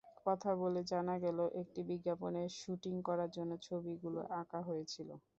[0.21, 5.09] কথা বলে জানা গেল, একটি বিজ্ঞাপনের শুটিং করার জন্য ছবিগুলো আঁকা হয়েছিল।